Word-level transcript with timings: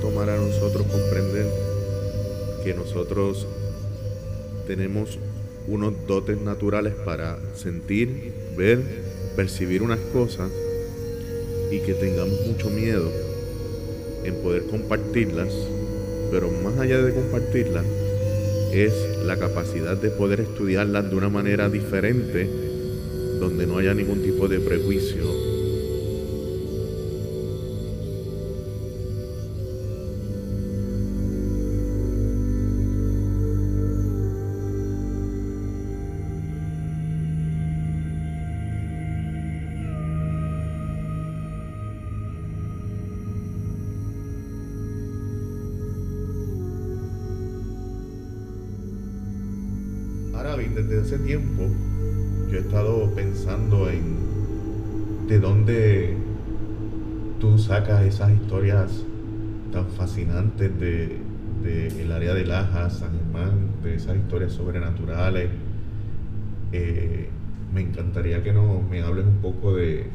tomar 0.00 0.30
a 0.30 0.36
nosotros 0.36 0.86
comprender 0.86 1.46
que 2.64 2.74
nosotros 2.74 3.46
tenemos 4.66 5.18
unos 5.68 5.94
dotes 6.06 6.40
naturales 6.40 6.94
para 7.04 7.38
sentir, 7.54 8.32
ver, 8.56 8.80
percibir 9.36 9.82
unas 9.82 9.98
cosas 10.12 10.50
y 11.70 11.78
que 11.80 11.94
tengamos 11.94 12.46
mucho 12.46 12.70
miedo 12.70 13.10
en 14.24 14.34
poder 14.36 14.64
compartirlas, 14.66 15.52
pero 16.30 16.50
más 16.50 16.78
allá 16.78 17.02
de 17.02 17.14
compartirlas, 17.14 17.84
es 18.72 18.92
la 19.24 19.36
capacidad 19.36 19.96
de 19.96 20.10
poder 20.10 20.40
estudiarlas 20.40 21.10
de 21.10 21.16
una 21.16 21.28
manera 21.28 21.68
diferente, 21.68 22.48
donde 23.38 23.66
no 23.66 23.78
haya 23.78 23.94
ningún 23.94 24.22
tipo 24.22 24.48
de 24.48 24.60
prejuicio 24.60 25.49
desde 50.90 51.14
ese 51.14 51.18
tiempo 51.24 51.68
yo 52.50 52.58
he 52.58 52.60
estado 52.60 53.14
pensando 53.14 53.88
en 53.88 55.28
de 55.28 55.38
dónde 55.38 56.16
tú 57.38 57.56
sacas 57.58 58.04
esas 58.04 58.32
historias 58.32 59.04
tan 59.72 59.86
fascinantes 59.90 60.72
de, 60.80 61.20
el 61.96 62.10
área 62.10 62.34
de 62.34 62.44
Laja, 62.44 62.90
San 62.90 63.12
Germán, 63.12 63.68
de 63.84 63.94
esas 63.94 64.16
historias 64.16 64.52
sobrenaturales. 64.52 65.50
Eh, 66.72 67.28
me 67.72 67.82
encantaría 67.82 68.42
que 68.42 68.52
nos 68.52 68.82
me 68.90 69.00
hables 69.02 69.26
un 69.26 69.36
poco 69.36 69.76
de, 69.76 70.08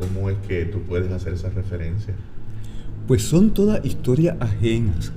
cómo 0.00 0.30
es 0.30 0.38
que 0.48 0.64
tú 0.64 0.80
puedes 0.88 1.12
hacer 1.12 1.34
esa 1.34 1.50
referencia. 1.50 2.14
Pues 3.06 3.22
son 3.22 3.52
todas 3.52 3.84
historias 3.84 4.36
ajenas, 4.40 5.12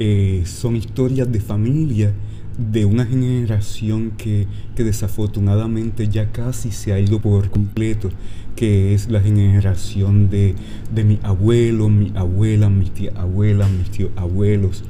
eh, 0.00 0.42
son 0.44 0.74
historias 0.74 1.30
de 1.30 1.38
familia 1.38 2.12
de 2.58 2.84
una 2.84 3.06
generación 3.06 4.12
que, 4.18 4.46
desafortunadamente 4.76 6.08
ya 6.08 6.30
casi 6.30 6.70
se 6.70 6.92
ha 6.92 7.00
ido 7.00 7.20
por 7.20 7.50
completo, 7.50 8.10
que 8.56 8.94
es 8.94 9.08
la 9.08 9.20
generación 9.20 10.28
de, 10.28 10.56
de 10.92 11.04
mi 11.04 11.20
abuelo, 11.22 11.88
mi 11.88 12.12
abuela, 12.16 12.68
mis 12.68 12.90
tía 12.90 13.12
abuelas, 13.16 13.70
mis 13.70 13.90
tíos 13.90 14.10
abuelos. 14.16 14.84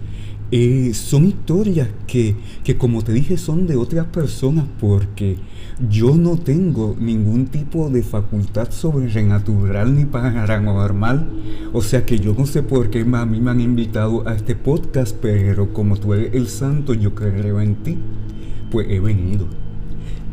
Eh, 0.50 0.92
son 0.94 1.26
historias 1.26 1.88
que, 2.06 2.34
que, 2.64 2.78
como 2.78 3.02
te 3.04 3.12
dije, 3.12 3.36
son 3.36 3.66
de 3.66 3.76
otras 3.76 4.06
personas 4.06 4.64
porque 4.80 5.36
yo 5.90 6.16
no 6.16 6.38
tengo 6.38 6.96
ningún 6.98 7.46
tipo 7.46 7.90
de 7.90 8.02
facultad 8.02 8.70
sobrenatural 8.70 9.94
ni 9.94 10.06
paranormal. 10.06 11.28
O 11.72 11.82
sea 11.82 12.06
que 12.06 12.18
yo 12.18 12.34
no 12.36 12.46
sé 12.46 12.62
por 12.62 12.90
qué 12.90 13.00
a 13.00 13.26
mí 13.26 13.40
me 13.40 13.50
han 13.50 13.60
invitado 13.60 14.26
a 14.26 14.34
este 14.34 14.56
podcast, 14.56 15.14
pero 15.20 15.72
como 15.72 15.96
tú 15.98 16.14
eres 16.14 16.34
el 16.34 16.48
santo, 16.48 16.94
yo 16.94 17.14
creo 17.14 17.60
en 17.60 17.76
ti, 17.76 17.98
pues 18.70 18.88
he 18.88 19.00
venido. 19.00 19.46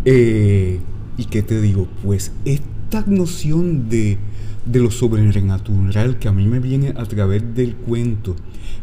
Eh, 0.06 0.80
¿Y 1.18 1.26
qué 1.26 1.42
te 1.42 1.62
digo? 1.62 1.88
Pues 2.04 2.32
esta 2.46 3.04
noción 3.08 3.90
de, 3.90 4.18
de 4.66 4.80
lo 4.80 4.92
sobrenatural 4.92 6.18
que 6.18 6.28
a 6.28 6.32
mí 6.32 6.48
me 6.48 6.60
viene 6.60 6.94
a 6.98 7.06
través 7.06 7.44
del 7.56 7.76
cuento, 7.76 8.36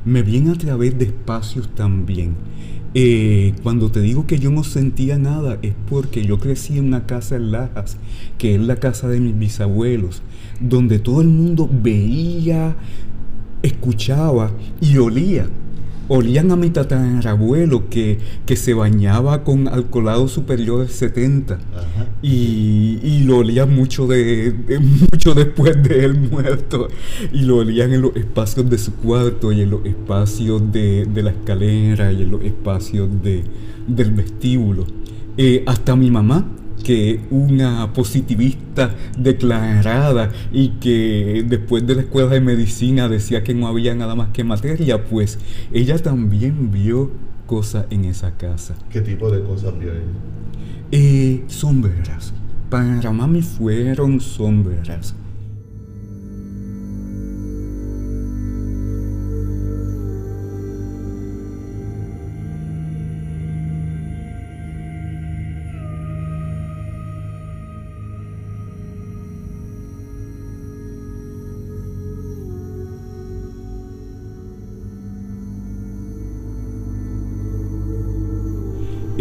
me 0.05 0.23
viene 0.23 0.51
a 0.53 0.55
través 0.55 0.99
de 0.99 1.07
espacios 1.07 1.69
también. 1.75 2.35
Eh, 2.95 3.55
cuando 3.63 3.91
te 3.91 4.01
digo 4.01 4.27
que 4.27 4.39
yo 4.39 4.51
no 4.51 4.65
sentía 4.65 5.17
nada 5.17 5.59
es 5.63 5.73
porque 5.89 6.27
yo 6.27 6.39
crecí 6.39 6.77
en 6.77 6.89
una 6.89 7.07
casa 7.07 7.37
en 7.37 7.51
Lajas, 7.51 7.97
que 8.37 8.55
es 8.55 8.61
la 8.61 8.77
casa 8.77 9.09
de 9.09 9.19
mis 9.19 9.39
bisabuelos, 9.39 10.23
donde 10.61 10.99
todo 10.99 11.23
el 11.23 11.29
mundo 11.29 11.69
veía, 11.73 12.77
escuchaba 13.63 14.53
y 14.81 14.99
olía 14.99 15.49
olían 16.15 16.51
a 16.51 16.57
mi 16.57 16.69
tatarabuelo 16.69 17.89
que, 17.89 18.19
que 18.45 18.55
se 18.55 18.75
bañaba 18.75 19.45
con 19.45 19.67
alcoholado 19.67 20.29
superior 20.29 20.87
de 20.87 20.93
70 20.93 21.59
y, 22.21 22.99
y, 23.03 23.25
lo 23.25 23.39
olían 23.39 23.75
mucho, 23.75 24.07
de, 24.07 24.55
mucho 25.11 25.33
después 25.35 25.83
de 25.83 26.05
él 26.05 26.15
muerto. 26.31 26.89
Y 27.33 27.43
lo 27.43 27.57
olían 27.57 27.95
en 27.95 28.03
los 28.03 28.15
espacios 28.15 28.69
de 28.69 28.77
su 28.77 28.95
cuarto 28.97 29.53
y 29.53 29.63
en 29.63 29.71
los 29.71 29.87
espacios 29.87 30.71
de, 30.71 31.07
de 31.07 31.23
la 31.23 31.31
escalera 31.31 32.13
y 32.13 32.23
en 32.23 32.31
los 32.31 32.43
espacios 32.43 33.09
de, 33.23 33.43
del 33.87 34.13
vestíbulo. 34.13 34.85
Eh, 35.39 35.65
hasta 35.67 35.97
mi 35.97 36.11
mamá 36.11 36.47
que 36.83 37.21
una 37.31 37.93
positivista 37.93 38.95
declarada 39.19 40.31
y 40.53 40.71
que 40.81 41.45
después 41.47 41.87
de 41.87 41.95
la 41.95 42.03
escuela 42.03 42.29
de 42.31 42.41
medicina 42.41 43.09
decía 43.09 43.43
que 43.45 43.55
no 43.55 43.67
había 43.67 43.95
nada 43.95 44.15
más 44.15 44.29
que 44.31 44.45
materia, 44.45 45.05
pues 45.05 45.39
ella 45.73 45.99
también 45.99 46.71
vio 46.71 47.11
cosas 47.47 47.87
en 47.91 48.05
esa 48.05 48.37
casa. 48.37 48.75
¿Qué 48.91 49.01
tipo 49.01 49.31
de 49.31 49.43
cosas 49.43 49.79
vio 49.79 49.93
ella? 49.93 50.03
Eh, 50.91 51.45
sombras. 51.47 52.33
Para 52.69 53.13
mami 53.13 53.43
fueron 53.43 54.21
sombras. 54.21 55.15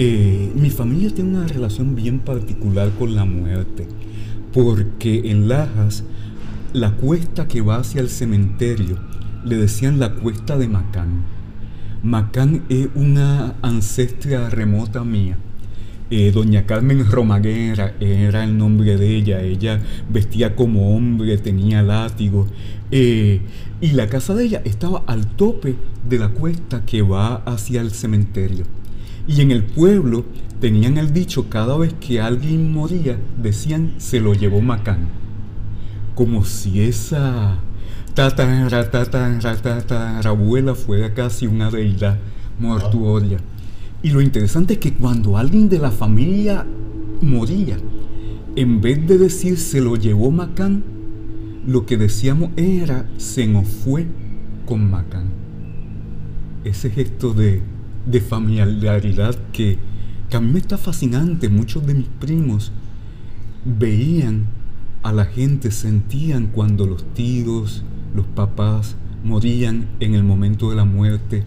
Eh, 0.04 0.52
mi 0.56 0.72
familia 0.72 1.14
tiene 1.14 1.38
una 1.38 1.48
relación 1.48 1.96
bien 1.96 2.22
particular 2.22 2.90
con 2.98 3.14
la 3.14 3.24
muerte, 3.24 3.86
porque 4.52 5.30
en 5.30 5.48
Lajas, 5.48 6.04
la 6.74 6.96
cuesta 6.96 7.48
que 7.48 7.62
va 7.62 7.76
hacia 7.76 8.02
el 8.02 8.10
cementerio, 8.10 8.98
le 9.46 9.58
decían 9.58 10.00
la 10.00 10.16
cuesta 10.16 10.58
de 10.58 10.68
Macán. 10.68 11.22
Macán 12.02 12.64
es 12.68 12.88
una 12.96 13.54
ancestra 13.62 14.50
remota 14.50 15.04
mía. 15.04 15.38
Eh, 16.10 16.32
doña 16.32 16.66
Carmen 16.66 17.06
Romaguera 17.06 17.94
era 18.00 18.44
el 18.44 18.58
nombre 18.58 18.98
de 18.98 19.16
ella. 19.16 19.44
Ella 19.44 19.82
vestía 20.10 20.56
como 20.56 20.98
hombre, 20.98 21.38
tenía 21.38 21.84
látigo. 21.84 22.48
Eh, 22.90 23.42
y 23.82 23.92
la 23.92 24.08
casa 24.08 24.34
de 24.34 24.46
ella 24.46 24.62
estaba 24.66 25.04
al 25.06 25.28
tope 25.28 25.76
de 26.10 26.18
la 26.18 26.30
cuesta 26.30 26.88
que 26.88 27.04
va 27.04 27.36
hacia 27.46 27.82
el 27.82 27.92
cementerio. 27.92 28.66
Y 29.28 29.42
en 29.42 29.52
el 29.52 29.64
pueblo 29.64 30.26
tenían 30.60 30.98
el 30.98 31.14
dicho, 31.14 31.50
cada 31.50 31.78
vez 31.78 31.94
que 32.00 32.22
alguien 32.22 32.72
moría, 32.72 33.18
decían, 33.42 33.94
se 33.98 34.20
lo 34.20 34.34
llevó 34.34 34.62
Macán. 34.62 35.10
Como 36.16 36.44
si 36.46 36.82
esa 36.82 37.60
abuela 40.26 40.76
fuera 40.76 41.14
casi 41.14 41.48
una 41.48 41.72
deidad 41.72 42.18
mortuoria. 42.60 43.38
Y 44.04 44.10
lo 44.10 44.22
interesante 44.22 44.74
es 44.74 44.80
que 44.80 44.94
cuando 44.94 45.38
alguien 45.38 45.70
de 45.70 45.80
la 45.80 45.92
familia 45.92 46.66
moría, 47.22 47.78
en 48.56 48.82
vez 48.82 49.08
de 49.08 49.18
decir 49.18 49.58
se 49.58 49.80
lo 49.80 49.96
llevó 49.96 50.32
Macán, 50.32 50.84
lo 51.66 51.86
que 51.86 51.98
decíamos 51.98 52.50
era 52.58 53.10
se 53.18 53.48
nos 53.48 53.68
fue 53.68 54.08
con 54.66 54.90
Macán. 54.90 55.30
Ese 56.64 56.90
gesto 56.90 57.34
de 57.34 57.62
de 58.06 58.22
familiaridad 58.22 59.36
que, 59.52 59.78
que 60.30 60.38
a 60.38 60.42
mí 60.42 60.52
me 60.52 60.60
está 60.60 60.78
fascinante. 60.78 61.50
Muchos 61.50 61.86
de 61.86 61.94
mis 61.94 62.08
primos 62.08 62.72
veían 63.66 64.48
a 65.04 65.12
la 65.12 65.26
gente, 65.26 65.72
sentían 65.72 66.48
cuando 66.48 66.86
los 66.86 67.04
tíos, 67.14 67.84
los 68.16 68.26
papás 68.28 68.96
morían 69.24 69.88
en 70.00 70.16
el 70.16 70.24
momento 70.24 70.70
de 70.70 70.76
la 70.76 70.86
muerte, 70.86 71.44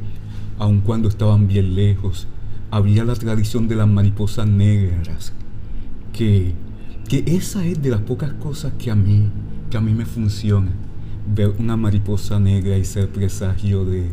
aun 0.59 0.81
cuando 0.81 1.09
estaban 1.09 1.47
bien 1.49 1.75
lejos. 1.75 2.27
Había 2.71 3.05
la 3.05 3.15
tradición 3.15 3.69
de 3.69 3.77
las 3.77 3.89
mariposas 3.89 4.49
negras, 4.49 5.33
que, 6.13 6.55
que 7.09 7.23
esa 7.27 7.65
es 7.65 7.81
de 7.81 7.91
las 7.91 8.01
pocas 8.01 8.33
cosas 8.35 8.73
que 8.79 8.91
a 8.91 8.97
mí, 8.97 9.31
que 9.71 9.77
a 9.77 9.81
mí 9.81 9.93
me 9.93 10.07
funciona. 10.07 10.73
Ver 11.27 11.55
una 11.59 11.77
mariposa 11.77 12.39
negra 12.39 12.77
y 12.77 12.85
ser 12.85 13.09
presagio 13.09 13.85
de, 13.85 14.11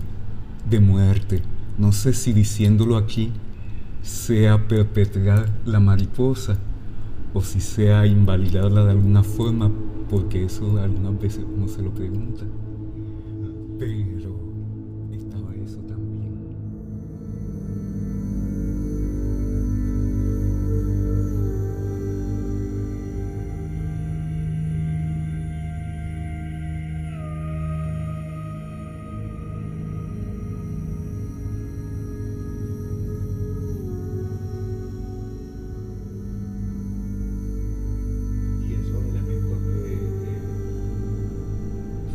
de 0.70 0.80
muerte. 0.80 1.42
No 1.82 1.92
sé 1.92 2.14
si 2.14 2.32
diciéndolo 2.32 2.96
aquí 2.96 3.32
sea 4.04 4.68
perpetrar 4.68 5.50
la 5.66 5.80
mariposa 5.80 6.56
o 7.34 7.42
si 7.42 7.60
sea 7.60 8.06
invalidarla 8.06 8.86
de 8.86 8.92
alguna 8.92 9.24
forma, 9.24 9.72
porque 10.08 10.46
eso 10.46 10.78
algunas 10.78 11.20
veces 11.20 11.44
uno 11.44 11.68
se 11.68 11.82
lo 11.82 11.90
pregunta. 11.90 12.44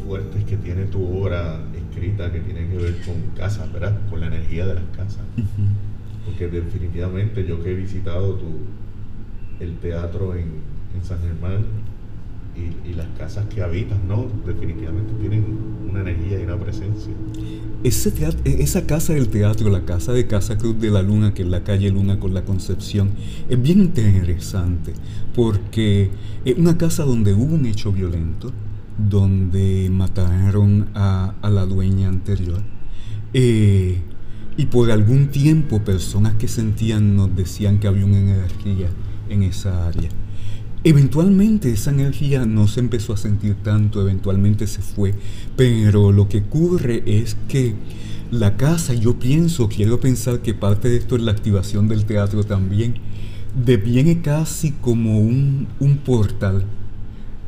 Fuertes 0.06 0.44
que 0.44 0.56
tiene 0.56 0.84
tu 0.84 1.02
obra 1.18 1.60
escrita, 1.76 2.30
que 2.32 2.40
tiene 2.40 2.68
que 2.68 2.76
ver 2.76 2.94
con 3.04 3.14
casas, 3.36 3.72
¿verdad? 3.72 3.98
Con 4.08 4.20
la 4.20 4.26
energía 4.28 4.66
de 4.66 4.74
las 4.74 4.84
casas. 4.96 5.22
Porque 6.24 6.48
definitivamente 6.48 7.46
yo 7.46 7.62
que 7.62 7.72
he 7.72 7.74
visitado 7.74 8.34
tu, 8.34 8.46
el 9.60 9.76
teatro 9.78 10.34
en, 10.34 10.46
en 10.94 11.04
San 11.04 11.18
Germán 11.20 11.64
y, 12.56 12.90
y 12.90 12.94
las 12.94 13.06
casas 13.18 13.46
que 13.46 13.62
habitas, 13.62 13.98
¿no? 14.08 14.26
Definitivamente 14.46 15.12
tienen 15.20 15.44
una 15.90 16.00
energía 16.00 16.40
y 16.40 16.44
una 16.44 16.58
presencia. 16.58 17.12
Ese 17.84 18.10
teat- 18.12 18.38
e- 18.44 18.62
esa 18.62 18.86
casa 18.86 19.12
del 19.12 19.28
teatro, 19.28 19.68
la 19.70 19.84
casa 19.84 20.12
de 20.12 20.26
Casa 20.26 20.56
Cruz 20.58 20.80
de 20.80 20.90
la 20.90 21.02
Luna, 21.02 21.32
que 21.34 21.42
es 21.42 21.48
la 21.48 21.62
calle 21.62 21.90
Luna 21.90 22.18
con 22.18 22.32
la 22.34 22.42
Concepción, 22.44 23.10
es 23.48 23.60
bien 23.60 23.80
interesante 23.80 24.92
porque 25.34 26.10
es 26.44 26.56
una 26.56 26.76
casa 26.78 27.04
donde 27.04 27.34
hubo 27.34 27.54
un 27.54 27.66
hecho 27.66 27.92
violento, 27.92 28.50
donde 28.98 29.88
mataron 29.90 30.88
a, 30.94 31.34
la 31.42 31.66
dueña 31.66 32.08
anterior. 32.08 32.62
Eh, 33.32 34.00
y 34.56 34.66
por 34.66 34.90
algún 34.90 35.28
tiempo 35.28 35.84
personas 35.84 36.34
que 36.34 36.48
sentían 36.48 37.16
nos 37.16 37.34
decían 37.36 37.78
que 37.78 37.88
había 37.88 38.06
una 38.06 38.18
energía 38.18 38.88
en 39.28 39.42
esa 39.42 39.86
área. 39.86 40.08
Eventualmente 40.84 41.72
esa 41.72 41.90
energía 41.90 42.46
no 42.46 42.68
se 42.68 42.80
empezó 42.80 43.12
a 43.12 43.16
sentir 43.16 43.56
tanto, 43.56 44.00
eventualmente 44.00 44.66
se 44.66 44.82
fue, 44.82 45.14
pero 45.56 46.12
lo 46.12 46.28
que 46.28 46.38
ocurre 46.38 47.02
es 47.06 47.36
que 47.48 47.74
la 48.30 48.56
casa, 48.56 48.94
yo 48.94 49.18
pienso, 49.18 49.68
quiero 49.68 50.00
pensar 50.00 50.40
que 50.40 50.54
parte 50.54 50.88
de 50.88 50.96
esto 50.96 51.16
es 51.16 51.22
la 51.22 51.32
activación 51.32 51.88
del 51.88 52.04
teatro 52.04 52.44
también, 52.44 52.94
deviene 53.64 54.20
casi 54.20 54.72
como 54.72 55.18
un, 55.18 55.66
un 55.80 55.96
portal 55.98 56.64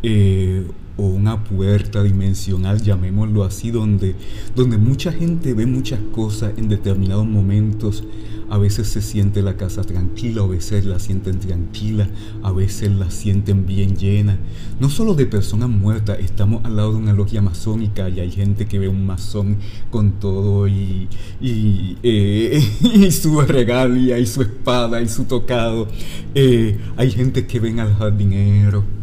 eh, 0.02 0.64
o 0.98 1.06
una 1.06 1.44
puerta 1.44 2.02
dimensional, 2.02 2.82
llamémoslo 2.82 3.44
así, 3.44 3.70
donde, 3.70 4.16
donde 4.54 4.78
mucha 4.78 5.12
gente 5.12 5.54
ve 5.54 5.64
muchas 5.64 6.00
cosas 6.12 6.52
en 6.58 6.68
determinados 6.68 7.26
momentos. 7.26 8.04
A 8.50 8.56
veces 8.56 8.88
se 8.88 9.02
siente 9.02 9.42
la 9.42 9.58
casa 9.58 9.84
tranquila, 9.84 10.42
a 10.42 10.46
veces 10.46 10.86
la 10.86 10.98
sienten 10.98 11.38
tranquila, 11.38 12.08
a 12.42 12.50
veces 12.50 12.90
la 12.90 13.10
sienten 13.10 13.66
bien 13.66 13.96
llena. 13.96 14.38
No 14.80 14.88
solo 14.88 15.14
de 15.14 15.26
personas 15.26 15.68
muertas, 15.68 16.18
estamos 16.18 16.64
al 16.64 16.76
lado 16.76 16.92
de 16.92 16.98
una 16.98 17.12
logia 17.12 17.42
masónica 17.42 18.08
y 18.08 18.20
hay 18.20 18.30
gente 18.30 18.66
que 18.66 18.78
ve 18.78 18.88
un 18.88 19.06
masón 19.06 19.58
con 19.90 20.12
todo 20.12 20.66
y, 20.66 21.08
y, 21.40 21.98
eh, 22.02 22.60
y 22.82 23.12
su 23.12 23.40
regalia 23.42 24.18
y 24.18 24.26
su 24.26 24.42
espada 24.42 25.00
y 25.02 25.08
su 25.08 25.24
tocado. 25.24 25.86
Eh, 26.34 26.78
hay 26.96 27.10
gente 27.10 27.46
que 27.46 27.60
ven 27.60 27.78
al 27.80 27.94
jardinero 27.94 28.97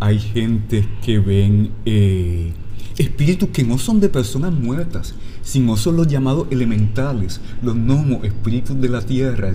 hay 0.00 0.18
gente 0.18 0.88
que 1.04 1.18
ven 1.18 1.72
eh, 1.84 2.52
espíritus 2.96 3.50
que 3.50 3.62
no 3.62 3.78
son 3.78 4.00
de 4.00 4.08
personas 4.08 4.52
muertas, 4.52 5.14
sino 5.42 5.76
son 5.76 5.96
los 5.96 6.06
llamados 6.06 6.48
elementales, 6.50 7.40
los 7.62 7.74
gnomos, 7.76 8.24
espíritus 8.24 8.80
de 8.80 8.88
la 8.88 9.02
tierra. 9.02 9.52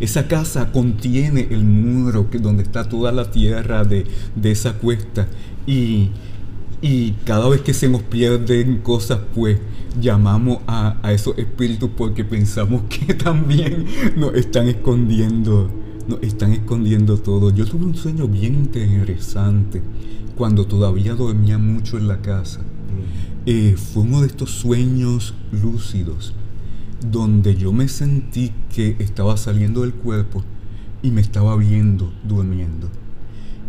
Esa, 0.00 0.28
casa 0.28 0.70
contiene 0.70 1.48
el 1.50 1.64
muro 1.64 2.30
que, 2.30 2.38
donde 2.38 2.62
está 2.62 2.88
toda 2.88 3.10
la 3.10 3.30
tierra 3.30 3.84
de, 3.84 4.06
esa 4.44 4.74
cuesta. 4.74 5.28
Y, 5.66 6.10
y 6.82 7.12
cada 7.24 7.48
vez 7.48 7.62
que 7.62 7.72
se 7.72 7.88
nos 7.88 8.02
pierden 8.02 8.78
cosas, 8.78 9.20
pues 9.34 9.58
llamamos 10.00 10.58
a, 10.66 10.98
a 11.02 11.12
esos 11.12 11.38
espíritus 11.38 11.90
porque 11.96 12.22
pensamos 12.22 12.82
que 12.90 13.14
también 13.14 13.86
nos 14.16 14.34
están 14.34 14.68
escondiendo 14.68 15.85
nos 16.08 16.22
están 16.22 16.52
escondiendo 16.52 17.18
todo. 17.18 17.50
Yo 17.50 17.66
tuve 17.66 17.84
un 17.84 17.96
sueño 17.96 18.28
bien 18.28 18.54
interesante 18.54 19.82
cuando 20.36 20.66
todavía 20.66 21.14
dormía 21.14 21.58
mucho 21.58 21.98
en 21.98 22.08
la 22.08 22.20
casa. 22.20 22.60
Eh, 23.46 23.76
fue 23.76 24.02
uno 24.02 24.20
de 24.20 24.28
estos 24.28 24.50
sueños 24.50 25.34
lúcidos 25.52 26.34
donde 27.10 27.54
yo 27.54 27.72
me 27.72 27.88
sentí 27.88 28.52
que 28.74 28.96
estaba 28.98 29.36
saliendo 29.36 29.82
del 29.82 29.92
cuerpo 29.94 30.42
y 31.02 31.10
me 31.10 31.20
estaba 31.20 31.56
viendo 31.56 32.12
durmiendo. 32.26 32.88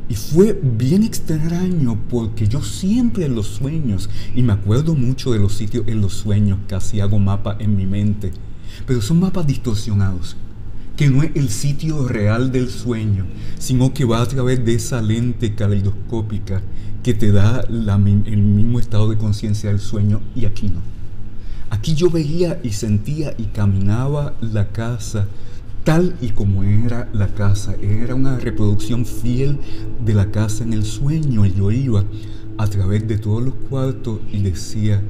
Y 0.10 0.16
fue 0.16 0.58
bien 0.64 1.04
extraño 1.04 1.98
porque 2.10 2.48
yo 2.48 2.62
siempre 2.62 3.26
en 3.26 3.36
los 3.36 3.48
sueños, 3.48 4.10
y 4.34 4.42
me 4.42 4.54
acuerdo 4.54 4.96
mucho 4.96 5.34
de 5.34 5.40
los 5.40 5.54
sitios 5.54 5.86
en 5.88 6.00
los 6.00 6.14
sueños, 6.14 6.60
casi 6.68 7.02
hago 7.02 7.20
mapas 7.20 7.58
en 7.60 7.76
mi 7.76 7.86
mente, 7.86 8.32
pero 8.86 9.02
son 9.02 9.20
mapas 9.20 9.46
distorsionados 9.46 10.38
que 10.98 11.10
no 11.10 11.24
es 11.24 11.32
el 11.36 11.50
sitio 11.50 12.08
real 12.08 12.52
del 12.52 12.70
sueño, 12.70 13.26
sino 13.60 13.94
que 13.94 14.04
va 14.04 14.22
a 14.22 14.26
través 14.28 14.66
de 14.66 14.74
esa 14.74 15.02
lente 15.02 15.54
caleidoscópica 15.54 16.62
que 17.04 17.14
te 17.14 17.32
da 17.32 17.62
el 17.62 18.38
mismo 18.38 18.80
estado 18.80 19.10
de 19.10 19.18
conciencia 19.18 19.70
del 19.70 19.80
sueño 19.80 20.22
y 20.36 20.46
aquí 20.46 20.68
no. 20.68 20.82
Aquí 21.70 21.94
yo 21.94 22.10
veía 22.10 22.60
y 22.64 22.72
sentía 22.72 23.36
y 23.38 23.44
caminaba 23.46 24.36
la 24.42 24.72
casa 24.72 25.28
tal 25.84 26.16
y 26.20 26.32
como 26.32 26.64
era 26.64 27.08
la 27.14 27.28
casa. 27.28 27.76
Era 27.82 28.16
una 28.16 28.40
reproducción 28.40 29.06
fiel 29.06 29.60
de 30.04 30.14
la 30.14 30.32
casa 30.32 30.64
en 30.64 30.74
el 30.74 30.84
sueño. 30.84 31.46
Y 31.46 31.54
yo 31.54 31.72
iba 31.72 32.04
a 32.58 32.68
través 32.68 33.08
de 33.08 33.18
todos 33.18 33.44
los 33.44 33.54
cuartos 33.70 34.20
y 34.32 34.42
decía, 34.42 35.02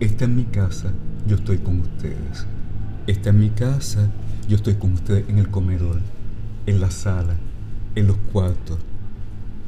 esta 0.00 0.24
es 0.24 0.30
mi 0.30 0.44
casa, 0.44 0.92
yo 1.28 1.36
estoy 1.36 1.58
con 1.58 1.80
ustedes. 1.80 2.46
Esta 3.06 3.30
es 3.30 3.36
mi 3.36 3.50
casa, 3.50 4.10
yo 4.48 4.56
estoy 4.56 4.74
con 4.74 4.92
ustedes 4.94 5.28
en 5.28 5.38
el 5.38 5.48
comedor, 5.48 6.00
en 6.66 6.80
la 6.80 6.90
sala, 6.90 7.36
en 7.94 8.08
los 8.08 8.16
cuartos, 8.32 8.78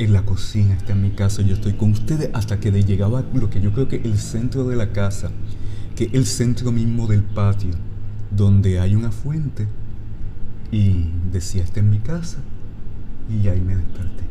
en 0.01 0.13
la 0.13 0.23
cocina, 0.23 0.75
está 0.75 0.93
en 0.93 1.03
mi 1.03 1.11
casa, 1.11 1.43
yo 1.43 1.55
estoy 1.55 1.75
con 1.75 1.93
ustedes 1.93 2.31
hasta 2.33 2.59
que 2.59 2.73
llegaba 2.73 3.25
lo 3.33 3.49
que 3.49 3.61
yo 3.61 3.73
creo 3.73 3.87
que 3.87 3.97
el 3.97 4.19
centro 4.19 4.65
de 4.65 4.75
la 4.75 4.93
casa, 4.93 5.31
que 5.95 6.11
el 6.13 6.27
centro 6.27 6.73
mismo 6.73 7.07
del 7.07 7.23
patio, 7.23 7.71
donde 8.33 8.81
hay 8.81 8.97
una 8.97 9.13
fuente. 9.13 9.69
Y 10.71 11.07
decía, 11.33 11.63
esta 11.63 11.81
es 11.81 11.87
mi 11.87 11.99
casa, 11.99 12.39
y 13.31 13.49
ahí 13.49 13.61
me 13.61 13.77
desperté. 13.77 14.28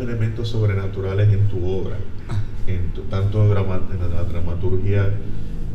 Elementos 0.00 0.48
sobrenaturales 0.48 1.32
en 1.32 1.48
tu 1.48 1.64
obra, 1.64 1.96
tanto 3.10 3.44
en 3.44 4.14
la 4.14 4.24
dramaturgia 4.24 5.12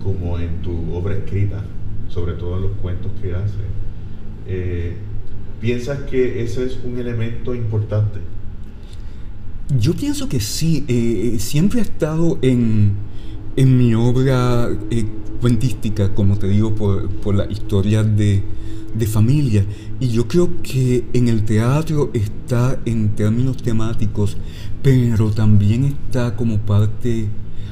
como 0.03 0.39
en 0.39 0.61
tu 0.61 0.93
obra 0.93 1.15
escrita, 1.15 1.63
sobre 2.09 2.33
todo 2.33 2.57
en 2.57 2.63
los 2.63 2.71
cuentos 2.81 3.11
que 3.21 3.33
haces. 3.33 3.55
Eh, 4.47 4.95
¿Piensas 5.59 5.99
que 6.01 6.43
ese 6.43 6.65
es 6.65 6.79
un 6.83 6.97
elemento 6.97 7.53
importante? 7.55 8.19
Yo 9.77 9.93
pienso 9.93 10.29
que 10.29 10.39
sí, 10.39 10.85
eh, 10.87 11.37
siempre 11.39 11.79
ha 11.79 11.83
estado 11.83 12.37
en, 12.41 12.93
en 13.55 13.77
mi 13.77 13.93
obra 13.95 14.69
eh, 14.91 15.05
cuentística, 15.41 16.13
como 16.13 16.37
te 16.37 16.47
digo, 16.47 16.73
por, 16.75 17.09
por 17.09 17.35
la 17.35 17.51
historia 17.51 18.03
de, 18.03 18.43
de 18.97 19.07
familia. 19.07 19.65
Y 19.99 20.09
yo 20.09 20.27
creo 20.27 20.61
que 20.61 21.05
en 21.13 21.27
el 21.27 21.43
teatro 21.43 22.11
está 22.13 22.79
en 22.85 23.15
términos 23.15 23.57
temáticos, 23.57 24.37
pero 24.81 25.31
también 25.31 25.85
está 25.85 26.35
como 26.35 26.57
parte 26.59 27.27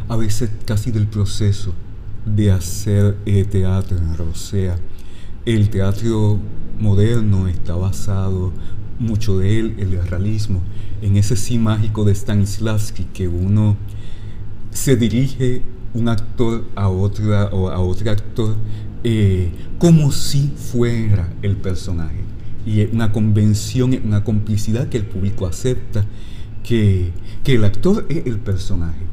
a 0.08 0.16
veces 0.16 0.50
casi 0.66 0.92
del 0.92 1.08
proceso 1.08 1.74
de 2.26 2.52
hacer 2.52 3.18
eh, 3.26 3.46
teatro. 3.46 3.98
O 4.32 4.36
sea, 4.36 4.78
el 5.46 5.70
teatro 5.70 6.40
moderno 6.80 7.48
está 7.48 7.76
basado, 7.76 8.52
mucho 9.00 9.40
de 9.40 9.60
él, 9.60 9.76
el 9.78 10.08
realismo, 10.08 10.62
en 11.02 11.18
ese 11.18 11.36
sí 11.36 11.58
mágico 11.58 12.06
de 12.06 12.16
Stanislavski, 12.16 13.06
que 13.06 13.28
uno 13.28 13.76
se 14.72 14.96
dirige 14.96 15.62
un 15.94 16.10
actor 16.10 16.66
a, 16.76 16.90
otra, 16.90 17.46
o 17.46 17.70
a 17.70 17.80
otro 17.80 18.12
actor 18.12 18.56
eh, 19.08 19.52
como 19.78 20.12
si 20.12 20.52
fuera 20.56 21.32
el 21.44 21.58
personaje. 21.58 22.24
Y 22.66 22.82
es 22.82 22.92
una 22.92 23.12
convención, 23.12 23.96
una 24.04 24.24
complicidad 24.24 24.90
que 24.90 24.98
el 24.98 25.06
público 25.06 25.46
acepta, 25.46 26.04
que, 26.64 27.12
que 27.44 27.54
el 27.54 27.66
actor 27.66 28.08
es 28.10 28.26
el 28.26 28.40
personaje. 28.40 29.04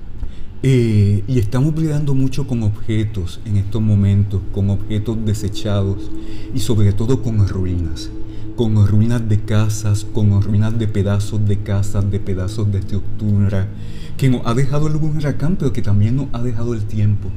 Eh, 0.62 1.22
y 1.28 1.38
estamos 1.38 1.74
brindando 1.74 2.14
mucho 2.14 2.46
con 2.46 2.62
objetos 2.62 3.40
en 3.44 3.58
estos 3.58 3.82
momentos, 3.82 4.40
con 4.52 4.70
objetos 4.70 5.18
desechados 5.26 6.10
y 6.54 6.60
sobre 6.60 6.94
todo 6.94 7.22
con 7.22 7.46
ruinas, 7.46 8.08
con 8.56 8.86
ruinas 8.86 9.28
de 9.28 9.40
casas, 9.40 10.06
con 10.10 10.40
ruinas 10.40 10.78
de 10.78 10.88
pedazos 10.88 11.46
de 11.46 11.58
casas, 11.58 12.10
de 12.10 12.18
pedazos 12.18 12.72
de 12.72 12.78
estructura, 12.78 13.68
que 14.16 14.30
nos 14.30 14.40
ha 14.46 14.54
dejado 14.54 14.86
el 14.86 14.96
huracán, 14.96 15.56
pero 15.56 15.74
que 15.74 15.82
también 15.82 16.16
nos 16.16 16.28
ha 16.32 16.42
dejado 16.42 16.72
el 16.72 16.84
tiempo. 16.84 17.28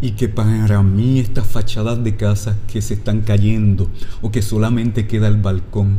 Y 0.00 0.12
que 0.12 0.28
para 0.28 0.82
mí 0.82 1.18
estas 1.18 1.46
fachadas 1.46 2.02
de 2.04 2.16
casas 2.16 2.56
que 2.72 2.80
se 2.80 2.94
están 2.94 3.22
cayendo 3.22 3.88
o 4.22 4.30
que 4.30 4.42
solamente 4.42 5.06
queda 5.06 5.26
el 5.28 5.38
balcón, 5.38 5.98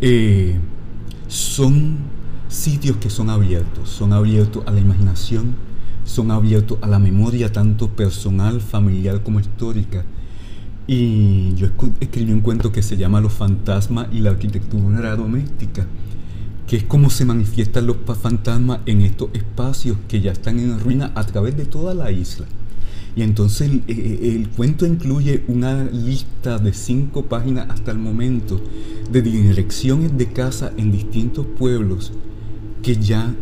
eh, 0.00 0.58
son 1.28 1.98
sitios 2.48 2.96
que 2.96 3.10
son 3.10 3.30
abiertos, 3.30 3.88
son 3.88 4.12
abiertos 4.12 4.62
a 4.66 4.70
la 4.70 4.80
imaginación, 4.80 5.56
son 6.04 6.30
abiertos 6.30 6.78
a 6.82 6.86
la 6.86 6.98
memoria 6.98 7.52
tanto 7.52 7.88
personal, 7.88 8.60
familiar 8.60 9.22
como 9.22 9.40
histórica. 9.40 10.04
Y 10.86 11.54
yo 11.54 11.66
escribí 12.00 12.32
un 12.32 12.40
cuento 12.40 12.70
que 12.70 12.82
se 12.82 12.96
llama 12.96 13.20
Los 13.20 13.32
fantasmas 13.32 14.06
y 14.12 14.20
la 14.20 14.30
arquitectura 14.30 15.16
doméstica, 15.16 15.86
que 16.66 16.76
es 16.76 16.84
cómo 16.84 17.10
se 17.10 17.24
manifiestan 17.24 17.86
los 17.86 17.96
fantasmas 18.20 18.80
en 18.86 19.00
estos 19.02 19.30
espacios 19.32 19.96
que 20.08 20.20
ya 20.20 20.32
están 20.32 20.58
en 20.60 20.78
ruina 20.78 21.12
a 21.14 21.24
través 21.24 21.56
de 21.56 21.64
toda 21.64 21.92
la 21.94 22.12
isla. 22.12 22.46
Y 23.16 23.22
entonces 23.22 23.70
el, 23.70 23.82
el, 23.88 24.48
cuento 24.50 24.84
incluye 24.84 25.42
una 25.48 25.84
lista 25.84 26.58
de 26.58 26.74
cinco 26.74 27.24
páginas 27.24 27.66
hasta 27.70 27.90
el 27.90 27.98
momento 27.98 28.60
de 29.10 29.22
direcciones 29.22 30.16
de 30.18 30.26
casa 30.26 30.70
en 30.76 30.92
distintos 30.92 31.46
pueblos 31.46 32.12
que 32.82 32.96
ya 32.96 33.34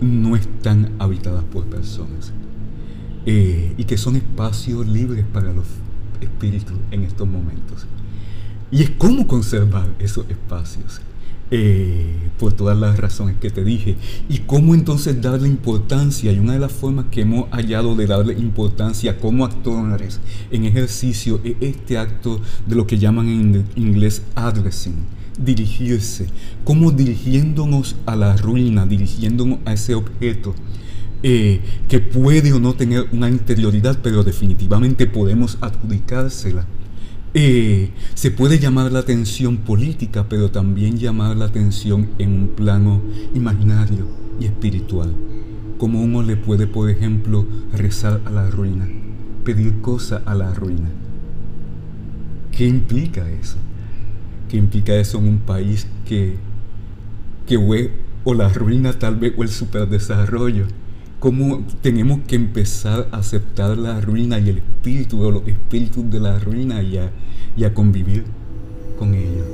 no 0.00 0.36
están 0.36 0.92
habitadas 1.00 1.42
por 1.44 1.64
personas 1.64 2.32
eh, 3.26 3.74
y 3.76 3.84
que 3.84 3.96
son 3.96 4.16
espacios 4.16 4.86
libres 4.86 5.24
para 5.32 5.52
los 5.52 5.66
espíritus 6.20 6.76
en 6.90 7.02
estos 7.02 7.28
momentos. 7.28 7.86
Y 8.70 8.82
es 8.82 8.90
cómo 8.90 9.26
conservar 9.26 9.86
esos 9.98 10.28
espacios, 10.30 11.00
eh, 11.52 12.16
por 12.38 12.54
todas 12.54 12.76
las 12.76 12.98
razones 12.98 13.36
que 13.40 13.50
te 13.50 13.62
dije, 13.62 13.94
y 14.28 14.38
cómo 14.38 14.74
entonces 14.74 15.20
darle 15.20 15.46
importancia, 15.46 16.32
y 16.32 16.38
una 16.38 16.54
de 16.54 16.58
las 16.58 16.72
formas 16.72 17.06
que 17.10 17.20
hemos 17.20 17.48
hallado 17.50 17.94
de 17.94 18.06
darle 18.06 18.32
importancia 18.32 19.18
como 19.20 19.44
actores 19.44 20.18
en 20.50 20.64
ejercicio 20.64 21.40
es 21.44 21.54
este 21.60 21.98
acto 21.98 22.40
de 22.66 22.74
lo 22.74 22.86
que 22.86 22.98
llaman 22.98 23.28
en 23.28 23.66
inglés 23.76 24.22
addressing 24.34 24.94
dirigirse, 25.38 26.26
como 26.64 26.90
dirigiéndonos 26.90 27.96
a 28.06 28.16
la 28.16 28.36
ruina, 28.36 28.86
dirigiéndonos 28.86 29.58
a 29.64 29.72
ese 29.72 29.94
objeto 29.94 30.54
eh, 31.22 31.60
que 31.88 32.00
puede 32.00 32.52
o 32.52 32.58
no 32.58 32.74
tener 32.74 33.06
una 33.12 33.28
interioridad, 33.28 33.98
pero 34.02 34.24
definitivamente 34.24 35.06
podemos 35.06 35.58
adjudicársela. 35.60 36.66
Eh, 37.34 37.90
se 38.14 38.30
puede 38.30 38.58
llamar 38.58 38.92
la 38.92 38.98
atención 38.98 39.58
política, 39.58 40.26
pero 40.28 40.50
también 40.50 40.98
llamar 40.98 41.36
la 41.36 41.46
atención 41.46 42.10
en 42.18 42.32
un 42.32 42.48
plano 42.48 43.00
imaginario 43.34 44.06
y 44.38 44.44
espiritual. 44.44 45.14
Como 45.78 46.02
uno 46.02 46.22
le 46.22 46.36
puede, 46.36 46.66
por 46.66 46.90
ejemplo, 46.90 47.46
rezar 47.72 48.20
a 48.26 48.30
la 48.30 48.50
ruina, 48.50 48.86
pedir 49.44 49.80
cosas 49.80 50.22
a 50.26 50.34
la 50.34 50.52
ruina. 50.52 50.90
¿Qué 52.52 52.66
implica 52.66 53.28
eso? 53.30 53.56
¿Qué 54.50 54.58
implica 54.58 54.94
eso 54.94 55.18
en 55.18 55.28
un 55.28 55.38
país 55.38 55.86
que, 56.06 56.36
que 57.46 57.56
o 58.24 58.34
la 58.34 58.48
ruina 58.48 58.92
tal 58.92 59.16
vez 59.16 59.32
o 59.36 59.42
el 59.42 59.48
superdesarrollo. 59.48 60.66
¿Cómo 61.22 61.62
tenemos 61.82 62.18
que 62.26 62.34
empezar 62.34 63.06
a 63.12 63.18
aceptar 63.18 63.78
la 63.78 64.00
ruina 64.00 64.40
y 64.40 64.48
el 64.48 64.58
espíritu 64.58 65.22
o 65.22 65.30
los 65.30 65.46
espíritus 65.46 66.10
de 66.10 66.18
la 66.18 66.36
ruina 66.40 66.82
y 66.82 66.98
a, 66.98 67.12
y 67.56 67.62
a 67.62 67.72
convivir 67.72 68.24
con 68.98 69.14
ellos? 69.14 69.46